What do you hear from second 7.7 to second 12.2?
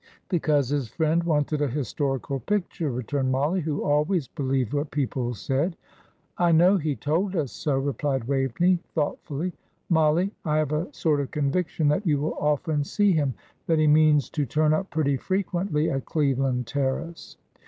replied Waveney, thoughtfully. "Mollie, I have a sort of conviction that you